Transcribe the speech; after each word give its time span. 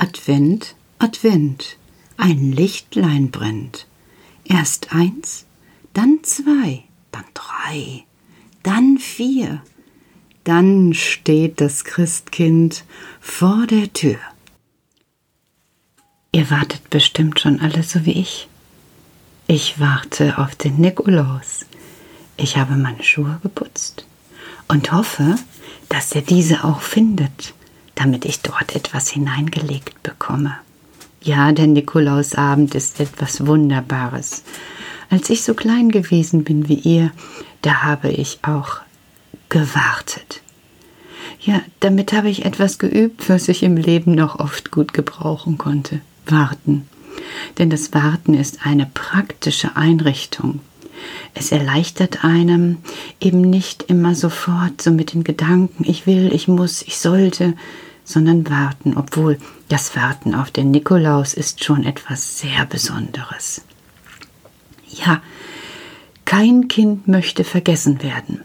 Advent, 0.00 0.76
Advent, 1.00 1.76
ein 2.16 2.52
Lichtlein 2.52 3.32
brennt. 3.32 3.88
Erst 4.44 4.94
eins, 4.94 5.44
dann 5.92 6.20
zwei, 6.22 6.84
dann 7.10 7.24
drei, 7.34 8.04
dann 8.62 8.98
vier. 8.98 9.60
Dann 10.44 10.94
steht 10.94 11.60
das 11.60 11.84
Christkind 11.84 12.84
vor 13.20 13.66
der 13.66 13.92
Tür. 13.92 14.18
Ihr 16.30 16.48
wartet 16.48 16.90
bestimmt 16.90 17.40
schon 17.40 17.58
alle 17.60 17.82
so 17.82 18.06
wie 18.06 18.12
ich. 18.20 18.48
Ich 19.48 19.80
warte 19.80 20.38
auf 20.38 20.54
den 20.54 20.76
Nikolaus. 20.76 21.66
Ich 22.36 22.56
habe 22.56 22.76
meine 22.76 23.02
Schuhe 23.02 23.40
geputzt 23.42 24.06
und 24.68 24.92
hoffe, 24.92 25.34
dass 25.88 26.12
er 26.12 26.22
diese 26.22 26.62
auch 26.62 26.82
findet, 26.82 27.54
damit 27.98 28.24
ich 28.24 28.42
dort 28.42 28.76
etwas 28.76 29.10
hineingelegt 29.10 30.02
bekomme. 30.04 30.54
Ja, 31.20 31.50
der 31.50 31.66
Nikolausabend 31.66 32.76
ist 32.76 33.00
etwas 33.00 33.44
Wunderbares. 33.44 34.44
Als 35.10 35.28
ich 35.30 35.42
so 35.42 35.54
klein 35.54 35.90
gewesen 35.90 36.44
bin 36.44 36.68
wie 36.68 36.74
ihr, 36.74 37.10
da 37.62 37.82
habe 37.82 38.10
ich 38.10 38.38
auch 38.42 38.76
gewartet. 39.48 40.42
Ja, 41.40 41.60
damit 41.80 42.12
habe 42.12 42.28
ich 42.28 42.44
etwas 42.44 42.78
geübt, 42.78 43.28
was 43.28 43.48
ich 43.48 43.64
im 43.64 43.76
Leben 43.76 44.14
noch 44.14 44.38
oft 44.38 44.70
gut 44.70 44.92
gebrauchen 44.92 45.58
konnte. 45.58 46.00
Warten. 46.24 46.86
Denn 47.58 47.68
das 47.68 47.92
Warten 47.94 48.34
ist 48.34 48.64
eine 48.64 48.86
praktische 48.86 49.76
Einrichtung. 49.76 50.60
Es 51.34 51.50
erleichtert 51.50 52.24
einem 52.24 52.78
eben 53.20 53.40
nicht 53.40 53.84
immer 53.84 54.14
sofort 54.14 54.82
so 54.82 54.92
mit 54.92 55.14
den 55.14 55.24
Gedanken, 55.24 55.84
ich 55.84 56.06
will, 56.06 56.32
ich 56.32 56.46
muss, 56.46 56.82
ich 56.82 56.98
sollte, 56.98 57.54
sondern 58.08 58.48
warten, 58.48 58.96
obwohl 58.96 59.38
das 59.68 59.94
Warten 59.94 60.34
auf 60.34 60.50
den 60.50 60.70
Nikolaus 60.70 61.34
ist 61.34 61.62
schon 61.62 61.84
etwas 61.84 62.38
sehr 62.38 62.64
Besonderes. 62.64 63.60
Ja, 64.88 65.20
kein 66.24 66.68
Kind 66.68 67.06
möchte 67.06 67.44
vergessen 67.44 68.02
werden. 68.02 68.40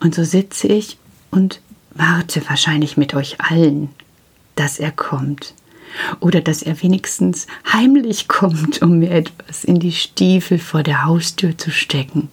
Und 0.00 0.16
so 0.16 0.24
sitze 0.24 0.66
ich 0.66 0.98
und 1.30 1.60
warte 1.92 2.42
wahrscheinlich 2.48 2.96
mit 2.96 3.14
euch 3.14 3.40
allen, 3.40 3.88
dass 4.56 4.80
er 4.80 4.90
kommt. 4.90 5.54
Oder 6.18 6.40
dass 6.40 6.62
er 6.62 6.82
wenigstens 6.82 7.46
heimlich 7.72 8.26
kommt, 8.26 8.82
um 8.82 8.98
mir 8.98 9.12
etwas 9.12 9.62
in 9.62 9.78
die 9.78 9.92
Stiefel 9.92 10.58
vor 10.58 10.82
der 10.82 11.04
Haustür 11.04 11.56
zu 11.56 11.70
stecken. 11.70 12.30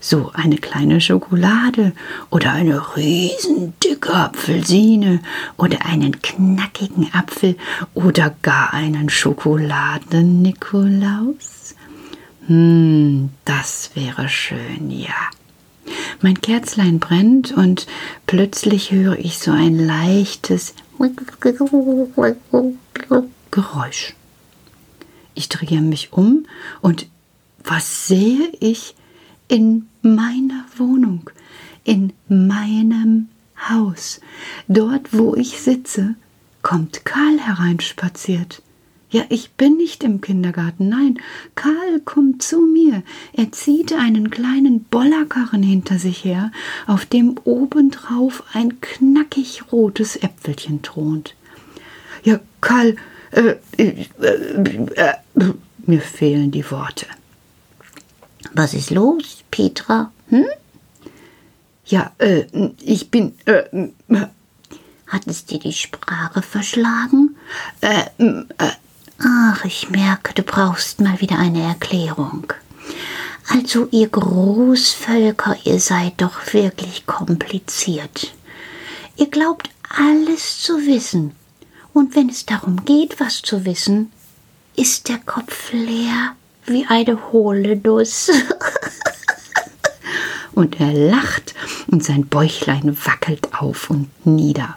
So 0.00 0.30
eine 0.34 0.58
kleine 0.58 1.00
Schokolade 1.00 1.92
oder 2.30 2.52
eine 2.52 2.96
riesendicke 2.96 4.14
Apfelsine 4.14 5.20
oder 5.56 5.86
einen 5.86 6.22
knackigen 6.22 7.12
Apfel 7.12 7.56
oder 7.94 8.36
gar 8.42 8.72
einen 8.72 9.08
Schokoladen-Nikolaus. 9.08 11.74
Hm, 12.46 13.30
das 13.44 13.90
wäre 13.94 14.28
schön, 14.28 14.90
ja. 14.90 15.14
Mein 16.20 16.40
Kerzlein 16.40 16.98
brennt 16.98 17.52
und 17.52 17.86
plötzlich 18.26 18.90
höre 18.90 19.18
ich 19.18 19.38
so 19.38 19.52
ein 19.52 19.78
leichtes 19.78 20.74
Geräusch. 23.50 24.14
Ich 25.34 25.48
drehe 25.48 25.80
mich 25.80 26.12
um 26.12 26.46
und 26.80 27.06
was 27.62 28.08
sehe 28.08 28.50
ich 28.60 28.94
in 29.48 29.88
meiner 30.02 30.64
Wohnung, 30.76 31.30
in 31.84 32.12
meinem 32.28 33.28
Haus? 33.68 34.20
Dort, 34.68 35.12
wo 35.12 35.34
ich 35.34 35.60
sitze, 35.60 36.14
kommt 36.62 37.04
Karl 37.04 37.38
hereinspaziert. 37.38 38.62
Ja, 39.10 39.24
ich 39.30 39.52
bin 39.52 39.78
nicht 39.78 40.04
im 40.04 40.20
Kindergarten. 40.20 40.90
Nein, 40.90 41.18
Karl 41.54 42.00
kommt 42.04 42.42
zu 42.42 42.60
mir. 42.60 43.02
Er 43.32 43.50
zieht 43.52 43.94
einen 43.94 44.28
kleinen 44.30 44.84
Bollerkarren 44.84 45.62
hinter 45.62 45.98
sich 45.98 46.24
her, 46.24 46.52
auf 46.86 47.06
dem 47.06 47.38
obendrauf 47.44 48.42
ein 48.52 48.80
knackig 48.82 49.72
rotes 49.72 50.16
Äpfelchen 50.16 50.82
thront. 50.82 51.34
Ja, 52.22 52.40
Karl, 52.60 52.96
äh, 53.30 53.54
äh, 53.78 54.04
äh, 54.94 55.14
mir 55.86 56.00
fehlen 56.00 56.50
die 56.50 56.70
Worte. 56.70 57.06
Was 58.52 58.74
ist 58.74 58.90
los, 58.90 59.44
Petra? 59.50 60.12
Hm? 60.28 60.46
Ja, 61.86 62.12
äh, 62.18 62.44
ich 62.80 63.10
bin. 63.10 63.34
Äh, 63.46 63.88
Hat 65.06 65.26
es 65.26 65.46
dir 65.46 65.58
die 65.58 65.72
Sprache 65.72 66.42
verschlagen? 66.42 67.36
Äh, 67.80 68.04
äh, 68.18 68.72
Ach, 69.20 69.64
ich 69.64 69.90
merke, 69.90 70.32
du 70.34 70.42
brauchst 70.42 71.00
mal 71.00 71.20
wieder 71.20 71.38
eine 71.38 71.62
Erklärung. 71.62 72.52
Also, 73.48 73.88
ihr 73.90 74.08
Großvölker, 74.08 75.56
ihr 75.64 75.80
seid 75.80 76.20
doch 76.20 76.52
wirklich 76.52 77.04
kompliziert. 77.06 78.32
Ihr 79.16 79.28
glaubt 79.28 79.70
alles 79.88 80.60
zu 80.62 80.86
wissen. 80.86 81.32
Und 81.92 82.14
wenn 82.14 82.28
es 82.28 82.46
darum 82.46 82.84
geht, 82.84 83.18
was 83.18 83.42
zu 83.42 83.64
wissen, 83.64 84.12
ist 84.76 85.08
der 85.08 85.18
Kopf 85.18 85.72
leer 85.72 86.36
wie 86.68 86.86
eine 86.86 87.32
hohle 87.32 87.76
Nuss. 87.76 88.30
und 90.54 90.80
er 90.80 90.92
lacht 90.92 91.54
und 91.88 92.04
sein 92.04 92.26
Bäuchlein 92.26 92.96
wackelt 93.04 93.54
auf 93.54 93.90
und 93.90 94.08
nieder. 94.26 94.76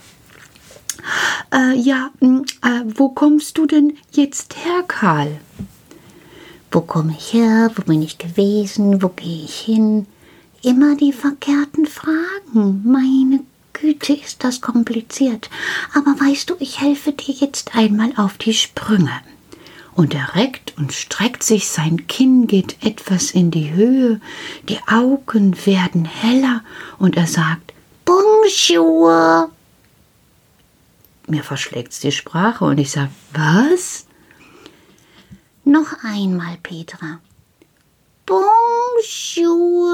Äh, 1.54 1.76
ja, 1.76 2.12
äh, 2.22 2.84
wo 2.86 3.10
kommst 3.10 3.58
du 3.58 3.66
denn 3.66 3.98
jetzt 4.12 4.56
her, 4.64 4.84
Karl? 4.88 5.40
Wo 6.72 6.82
komme 6.82 7.14
ich 7.18 7.34
her? 7.34 7.72
Wo 7.76 7.82
bin 7.82 8.02
ich 8.02 8.18
gewesen? 8.18 9.02
Wo 9.02 9.10
gehe 9.10 9.44
ich 9.44 9.60
hin? 9.60 10.08
Immer 10.62 10.96
die 10.96 11.12
verkehrten 11.12 11.86
Fragen. 11.86 12.84
Meine 12.86 13.42
Güte, 13.74 14.14
ist 14.14 14.44
das 14.44 14.62
kompliziert. 14.62 15.50
Aber 15.94 16.16
weißt 16.20 16.50
du, 16.50 16.56
ich 16.60 16.80
helfe 16.80 17.12
dir 17.12 17.34
jetzt 17.34 17.76
einmal 17.76 18.14
auf 18.16 18.38
die 18.38 18.54
Sprünge. 18.54 19.12
Und 19.94 20.16
er 20.16 20.36
reckt 20.36 20.78
und 20.78 20.94
streckt 20.94 21.44
sich, 21.44 21.68
sein 21.68 22.08
Kinn 22.08 22.48
geht 22.48 22.84
etwas 22.84 23.32
in 23.32 23.52
die 23.52 23.72
Höhe, 23.72 24.22
die 24.70 24.80
Augen 24.88 25.66
werden 25.66 26.06
heller 26.06 26.64
und 26.98 27.18
er 27.18 27.28
sagt 27.28 27.74
Bonjour 28.06 29.52
mir 31.32 31.44
verschlägt's 31.44 32.00
die 32.00 32.12
Sprache 32.12 32.66
und 32.66 32.78
ich 32.78 32.92
sage, 32.92 33.10
was? 33.34 34.06
Noch 35.64 36.04
einmal, 36.04 36.58
Petra. 36.62 37.20
Bonjour. 38.26 39.88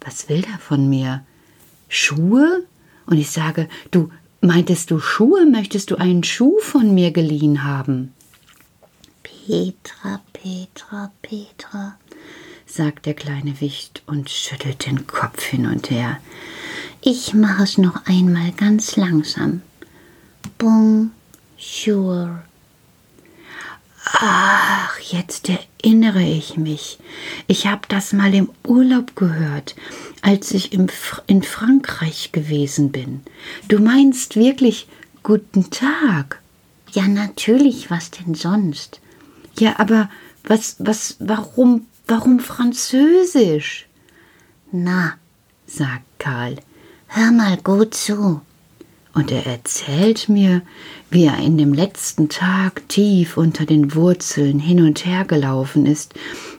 Was 0.00 0.28
will 0.28 0.44
er 0.44 0.58
von 0.58 0.88
mir? 0.88 1.24
Schuhe? 1.88 2.64
Und 3.06 3.18
ich 3.18 3.30
sage, 3.30 3.68
du, 3.90 4.10
meintest 4.44 4.90
du 4.90 5.00
Schuhe? 5.00 5.46
Möchtest 5.46 5.90
du 5.90 5.96
einen 5.96 6.22
Schuh 6.22 6.58
von 6.60 6.94
mir 6.94 7.10
geliehen 7.10 7.64
haben? 7.64 8.12
Petra, 9.22 10.20
Petra, 10.32 11.10
Petra, 11.22 11.96
sagt 12.66 13.06
der 13.06 13.14
kleine 13.14 13.60
Wicht 13.60 14.02
und 14.06 14.30
schüttelt 14.30 14.86
den 14.86 15.06
Kopf 15.06 15.42
hin 15.42 15.66
und 15.66 15.90
her. 15.90 16.18
Ich 17.00 17.34
mache 17.34 17.64
es 17.64 17.78
noch 17.78 18.06
einmal 18.06 18.52
ganz 18.52 18.96
langsam. 18.96 19.62
Bonjour. 20.58 22.42
Ach, 24.06 24.98
jetzt 25.00 25.48
erinnere 25.48 26.22
ich 26.22 26.56
mich. 26.56 26.98
Ich 27.46 27.66
habe 27.66 27.82
das 27.88 28.12
mal 28.12 28.34
im 28.34 28.50
Urlaub 28.66 29.16
gehört, 29.16 29.74
als 30.24 30.52
ich 30.52 30.72
im 30.72 30.88
Fr 30.88 31.22
in 31.26 31.42
Frankreich 31.42 32.32
gewesen 32.32 32.90
bin. 32.90 33.20
Du 33.68 33.78
meinst 33.78 34.36
wirklich 34.36 34.88
guten 35.22 35.70
Tag? 35.70 36.40
Ja, 36.92 37.06
natürlich, 37.06 37.90
was 37.90 38.10
denn 38.10 38.34
sonst? 38.34 39.00
Ja, 39.58 39.78
aber 39.78 40.08
was, 40.44 40.76
was, 40.78 41.16
warum, 41.18 41.86
warum 42.06 42.40
Französisch? 42.40 43.86
Na, 44.72 45.14
sagt 45.66 46.04
Karl, 46.18 46.56
Hör 47.06 47.30
mal 47.30 47.58
gut 47.58 47.94
zu. 47.94 48.40
Und 49.14 49.30
er 49.30 49.46
erzählt 49.46 50.28
mir, 50.28 50.62
wie 51.08 51.24
er 51.24 51.38
in 51.38 51.56
dem 51.56 51.72
letzten 51.72 52.28
Tag 52.28 52.88
tief 52.88 53.36
unter 53.36 53.64
den 53.64 53.94
Wurzeln 53.94 54.58
hin 54.58 54.84
und 54.84 55.06
her 55.06 55.24
gelaufen 55.24 55.86
ist, 55.86 56.14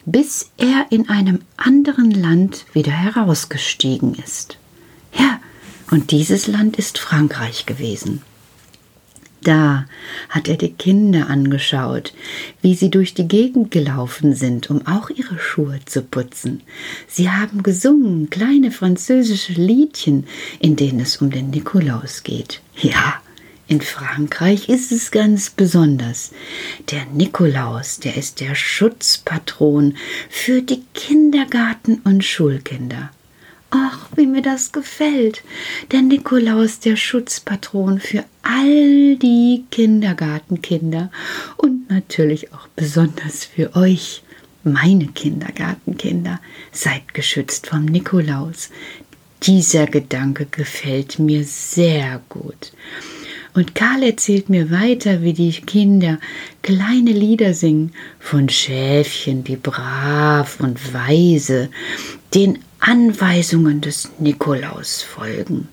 bis 0.05 0.51
er 0.57 0.85
in 0.89 1.09
einem 1.09 1.41
anderen 1.57 2.11
Land 2.11 2.65
wieder 2.71 2.93
herausgestiegen 2.93 4.15
ist. 4.15 4.57
Ja, 5.13 5.39
und 5.91 6.11
dieses 6.11 6.47
Land 6.47 6.77
ist 6.77 6.97
Frankreich 6.97 7.65
gewesen. 7.65 8.21
Da 9.45 9.85
hat 10.29 10.47
er 10.47 10.57
die 10.57 10.73
Kinder 10.73 11.29
angeschaut, 11.29 12.13
wie 12.63 12.73
sie 12.73 12.89
durch 12.89 13.13
die 13.13 13.27
Gegend 13.27 13.69
gelaufen 13.69 14.33
sind, 14.33 14.71
um 14.71 14.87
auch 14.87 15.11
ihre 15.11 15.37
Schuhe 15.37 15.79
zu 15.85 16.01
putzen. 16.01 16.61
Sie 17.07 17.29
haben 17.29 17.61
gesungen 17.61 18.31
kleine 18.31 18.71
französische 18.71 19.53
Liedchen, 19.53 20.25
in 20.59 20.75
denen 20.75 20.99
es 20.99 21.17
um 21.17 21.29
den 21.29 21.51
Nikolaus 21.51 22.23
geht. 22.23 22.59
Ja, 22.81 23.21
In 23.67 23.81
Frankreich 23.81 24.69
ist 24.69 24.91
es 24.91 25.09
ganz 25.09 25.49
besonders. 25.49 26.31
Der 26.91 27.05
Nikolaus, 27.05 27.99
der 27.99 28.15
ist 28.15 28.39
der 28.39 28.53
Schutzpatron 28.53 29.95
für 30.29 30.61
die 30.61 30.83
Kindergarten- 30.93 32.01
und 32.03 32.23
Schulkinder. 32.23 33.11
Ach, 33.69 34.07
wie 34.15 34.25
mir 34.25 34.41
das 34.41 34.71
gefällt. 34.71 35.43
Der 35.91 36.01
Nikolaus, 36.01 36.79
der 36.79 36.95
Schutzpatron 36.95 37.99
für 37.99 38.23
all 38.43 39.15
die 39.17 39.65
Kindergartenkinder 39.71 41.11
und 41.57 41.89
natürlich 41.89 42.53
auch 42.53 42.67
besonders 42.75 43.45
für 43.45 43.75
euch, 43.75 44.23
meine 44.63 45.07
Kindergartenkinder. 45.07 46.39
Seid 46.71 47.13
geschützt 47.13 47.67
vom 47.67 47.85
Nikolaus. 47.85 48.69
Dieser 49.43 49.85
Gedanke 49.85 50.45
gefällt 50.45 51.19
mir 51.19 51.43
sehr 51.43 52.21
gut. 52.29 52.71
Und 53.53 53.73
Karl 53.73 54.03
erzählt 54.03 54.49
mir 54.49 54.69
weiter, 54.69 55.21
wie 55.21 55.33
die 55.33 55.51
Kinder 55.51 56.19
kleine 56.61 57.11
Lieder 57.11 57.53
singen 57.53 57.93
von 58.19 58.49
Schäfchen, 58.49 59.45
die 59.45 59.55
brav 59.55 60.59
und 60.59 60.93
weise 60.93 61.69
den 62.33 62.59
Anweisungen 62.87 63.81
des 63.81 64.09
Nikolaus 64.19 65.01
folgen. 65.01 65.69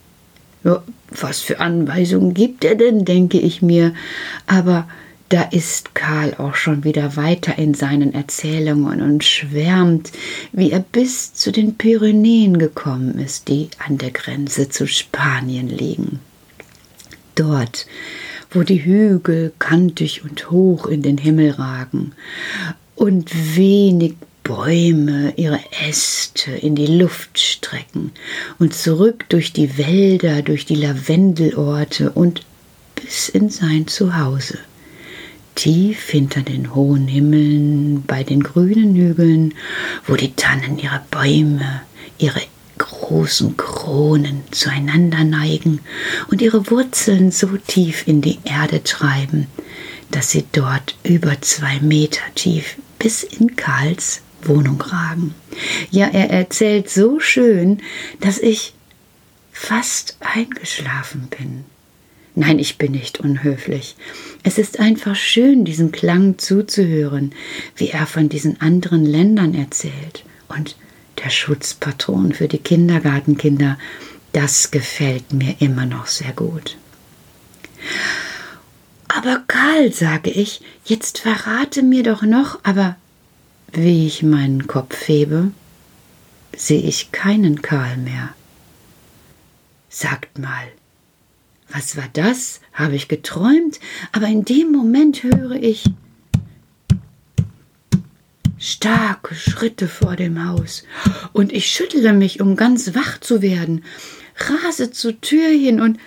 Ja, 0.64 0.82
was 1.11 1.41
für 1.41 1.61
Anweisungen 1.61 2.35
gibt 2.35 2.64
er 2.64 2.75
denn, 2.75 3.05
denke 3.05 3.38
ich 3.38 3.62
mir, 3.62 3.94
aber 4.47 4.88
da 5.29 5.43
ist 5.43 5.94
Karl 5.94 6.35
auch 6.35 6.55
schon 6.55 6.85
wieder 6.85 7.17
weiter 7.17 7.59
in 7.59 7.75
seinen 7.75 8.14
Erzählungen 8.14 9.00
und 9.00 9.25
schwärmt, 9.25 10.12
wie 10.53 10.70
er 10.70 10.81
bis 10.81 11.35
zu 11.35 11.53
den 11.53 11.76
Pyrenäen 11.76 12.59
gekommen 12.59 13.19
ist, 13.19 13.49
die 13.49 13.70
an 13.79 13.99
der 13.99 14.11
Grenze 14.11 14.69
zu 14.69 14.87
Spanien 14.87 15.69
liegen 15.69 16.20
dort, 17.35 17.87
wo 18.50 18.62
die 18.62 18.85
Hügel 18.85 19.53
kantig 19.58 20.25
und 20.25 20.50
hoch 20.50 20.87
in 20.87 21.03
den 21.03 21.19
Himmel 21.19 21.50
ragen 21.53 22.12
und 22.94 23.56
wenig 23.56 24.15
Bäume 24.44 25.33
ihre 25.37 25.61
Äste 25.89 26.50
in 26.50 26.75
die 26.75 26.87
Luft 26.87 27.39
strecken 27.39 28.12
und 28.59 28.75
zurück 28.75 29.27
durch 29.29 29.53
die 29.53 29.79
Wälder, 29.79 30.43
durch 30.43 30.67
die 30.67 30.75
Lavendelorte 30.75 32.11
und 32.11 32.43
bis 32.97 33.29
in 33.29 33.50
sein 33.50 33.87
Zuhause. 33.87 34.59
Tief 35.55 36.09
hinter 36.09 36.41
den 36.41 36.75
hohen 36.75 37.06
Himmeln, 37.06 38.03
bei 38.06 38.25
den 38.25 38.43
grünen 38.43 38.97
Hügeln, 38.97 39.55
wo 40.06 40.17
die 40.17 40.33
Tannen 40.33 40.79
ihre 40.79 41.03
Bäume, 41.11 41.83
ihre 42.19 42.41
großen 42.79 43.56
Kronen 43.56 44.43
zueinander 44.50 45.25
neigen 45.25 45.81
und 46.31 46.43
ihre 46.43 46.71
Wurzeln 46.71 47.31
so 47.31 47.49
tief 47.67 48.09
in 48.09 48.23
die 48.23 48.39
Erde 48.44 48.83
treiben, 48.83 49.47
dass 50.11 50.31
sie 50.31 50.44
dort 50.53 50.97
über 51.05 51.41
zwei 51.43 51.79
Meter 51.81 52.23
tief 52.35 52.77
bis 52.99 53.23
in 53.23 53.56
Karls 53.56 54.21
Wohnung 54.49 54.81
ragen. 54.81 55.35
Ja, 55.91 56.06
er 56.06 56.31
erzählt 56.31 56.89
so 56.91 57.21
schön, 57.21 57.79
dass 58.21 58.39
ich 58.39 58.75
fast 59.53 60.17
eingeschlafen 60.21 61.29
bin. 61.37 61.65
Nein, 62.35 62.59
ich 62.59 62.79
bin 62.79 62.93
nicht 62.93 63.21
unhöflich. 63.21 63.94
Es 64.43 64.56
ist 64.56 64.81
einfach 64.81 65.15
schön, 65.15 65.65
diesem 65.65 65.93
Klang 65.93 66.39
zuzuhören, 66.39 67.33
wie 67.77 67.91
er 67.91 68.06
von 68.06 68.29
diesen 68.29 68.61
anderen 68.61 69.05
Ländern 69.05 69.55
erzählt 69.55 70.25
und 70.49 70.77
der 71.23 71.31
Schutzpatron 71.31 72.33
für 72.33 72.49
die 72.49 72.59
Kindergartenkinder, 72.59 73.79
das 74.33 74.71
gefällt 74.71 75.33
mir 75.33 75.56
immer 75.61 75.85
noch 75.85 76.06
sehr 76.06 76.33
gut. 76.33 76.77
Aber 79.09 79.43
Karl, 79.47 79.93
sage 79.93 80.31
ich, 80.31 80.62
jetzt 80.87 81.19
verrate 81.19 81.83
mir 81.83 82.03
doch 82.03 82.23
noch, 82.23 82.61
aber 82.62 82.97
wie 83.72 84.06
ich 84.06 84.22
meinen 84.22 84.66
Kopf 84.66 85.08
hebe, 85.08 85.50
sehe 86.56 86.82
ich 86.82 87.12
keinen 87.12 87.62
Karl 87.62 87.96
mehr. 87.96 88.34
Sagt 89.88 90.38
mal, 90.38 90.69
was 91.70 91.96
war 91.96 92.08
das? 92.12 92.60
Habe 92.72 92.94
ich 92.94 93.08
geträumt? 93.08 93.80
Aber 94.12 94.26
in 94.26 94.44
dem 94.44 94.72
Moment 94.72 95.22
höre 95.22 95.52
ich 95.52 95.84
starke 98.58 99.34
Schritte 99.34 99.88
vor 99.88 100.14
dem 100.14 100.46
Haus, 100.46 100.84
und 101.32 101.52
ich 101.52 101.66
schüttle 101.66 102.12
mich, 102.12 102.40
um 102.40 102.54
ganz 102.54 102.94
wach 102.94 103.19
zu 103.19 103.42
werden, 103.42 103.84
rase 104.36 104.92
zur 104.92 105.20
Tür 105.20 105.48
hin 105.48 105.80
und 105.80 105.98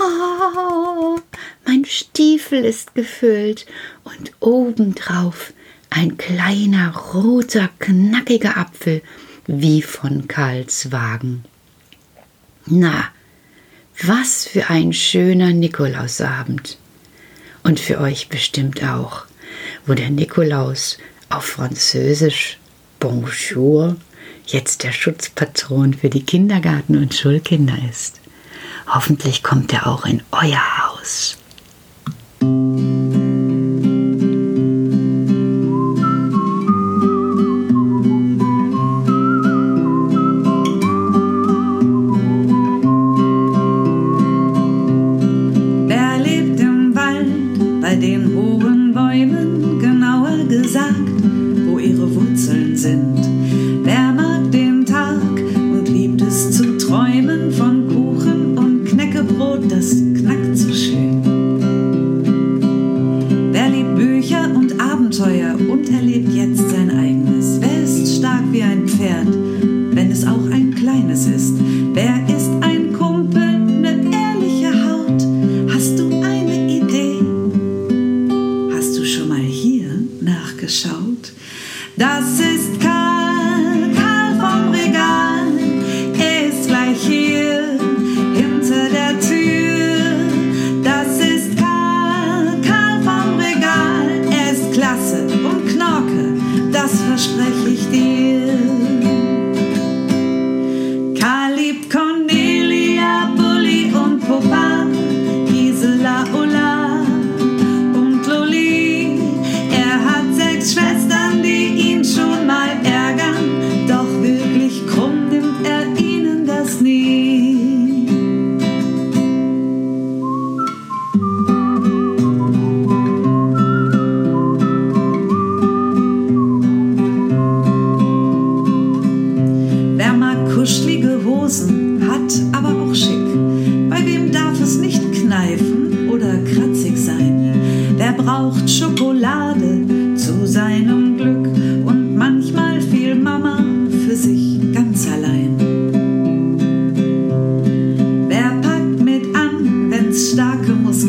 oh, 0.00 1.18
mein 1.66 1.84
Stiefel 1.84 2.64
ist 2.64 2.94
gefüllt 2.94 3.66
und 4.04 4.32
obendrauf 4.40 5.52
ein 5.90 6.16
kleiner 6.16 6.94
roter, 6.96 7.70
knackiger 7.78 8.56
Apfel 8.56 9.02
wie 9.46 9.82
von 9.82 10.28
Karls 10.28 10.92
Wagen. 10.92 11.44
Na, 12.66 13.08
was 14.02 14.46
für 14.46 14.70
ein 14.70 14.92
schöner 14.92 15.52
Nikolausabend. 15.52 16.78
Und 17.62 17.80
für 17.80 18.00
euch 18.00 18.28
bestimmt 18.28 18.82
auch, 18.84 19.24
wo 19.86 19.94
der 19.94 20.10
Nikolaus 20.10 20.98
auf 21.28 21.44
Französisch 21.44 22.58
Bonjour 23.00 23.96
jetzt 24.46 24.82
der 24.82 24.92
Schutzpatron 24.92 25.94
für 25.94 26.10
die 26.10 26.24
Kindergarten- 26.24 26.96
und 26.96 27.14
Schulkinder 27.14 27.76
ist. 27.90 28.20
Hoffentlich 28.86 29.42
kommt 29.42 29.72
er 29.72 29.86
auch 29.86 30.06
in 30.06 30.22
euer 30.32 30.78
Haus. 30.78 31.36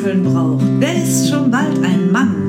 Stiefeln 0.09 0.23
braucht, 0.23 0.81
der 0.81 1.03
ist 1.03 1.29
schon 1.29 1.51
bald 1.51 1.83
ein 1.83 2.11
Mann. 2.11 2.48